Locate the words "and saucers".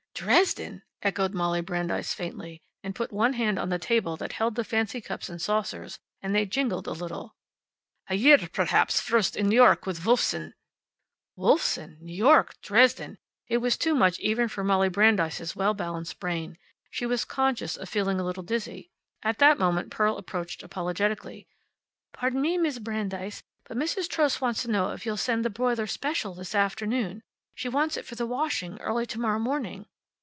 5.29-5.97